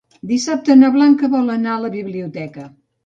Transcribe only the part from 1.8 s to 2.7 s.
la biblioteca.